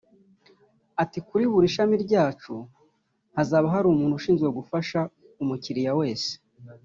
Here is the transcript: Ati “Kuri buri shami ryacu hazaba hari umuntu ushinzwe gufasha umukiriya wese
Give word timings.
Ati 1.03 1.19
“Kuri 1.27 1.43
buri 1.51 1.67
shami 1.75 1.95
ryacu 2.05 2.53
hazaba 3.35 3.65
hari 3.73 3.85
umuntu 3.89 4.13
ushinzwe 4.19 4.47
gufasha 4.57 4.99
umukiriya 5.41 5.93
wese 5.99 6.31